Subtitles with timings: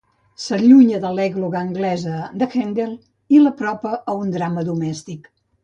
[0.43, 2.97] S'allunya de l'ègloga anglesa de Haendel
[3.37, 5.33] i l'apropa a un drama domèstic.